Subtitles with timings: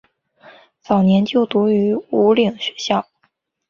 [0.81, 3.07] 早年就读于武岭学校。